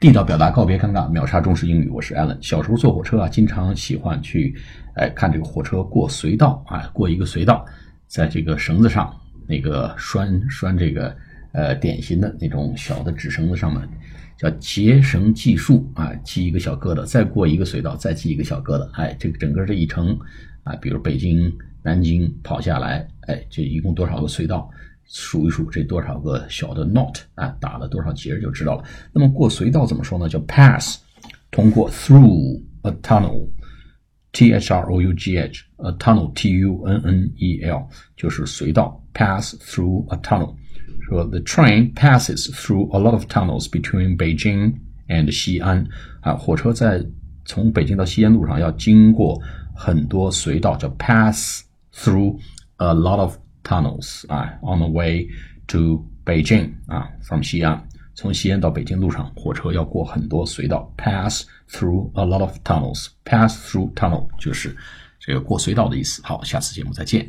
[0.00, 1.88] 地道表达，告别尴尬，秒杀中式英语。
[1.88, 2.38] 我是 Allen。
[2.40, 4.54] 小时候坐火车啊，经常喜欢去，
[4.94, 7.66] 哎，看这个火车过隧道啊，过一个隧道，
[8.06, 9.12] 在这个绳子上，
[9.44, 11.12] 那个拴拴这个
[11.50, 13.88] 呃典型的那种小的纸绳子上面，
[14.36, 20.16] 叫结绳计数啊，系一个小疙瘩，再过一个隧道，再系一个小疙瘩，哎，这个整个这一程
[20.62, 21.52] 啊，比如北京、
[21.82, 24.70] 南京跑下来，哎，这一共多少个隧道？
[25.07, 28.83] 数一数这多少个小的 knot 啊，打了多少结就知道了。
[29.11, 30.27] 那么过隧道怎么说呢？
[30.27, 30.97] 叫 pass，
[31.51, 37.59] 通过 through a tunnel，t h r o u g h，a tunnel t u n n e
[37.61, 37.87] l
[38.17, 40.55] 就是隧道，pass through a tunnel。
[41.07, 44.73] 说 the train passes through a lot of tunnels between Beijing
[45.09, 45.85] and 西安
[46.21, 47.05] 啊，火车在
[47.45, 49.39] 从北京到西安路上要经过
[49.75, 51.61] 很多隧道，叫 pass
[51.93, 52.39] through
[52.77, 53.35] a lot of
[53.68, 55.28] tunnels 啊，on the way
[55.66, 64.74] to Beijing 啊，from 西安，从西安到北京路上，火车要过很多隧道，pass through a lot of tunnels，pass through tunnel 就是
[65.20, 66.22] 这个过隧道的意思。
[66.24, 67.28] 好，下次节目再见。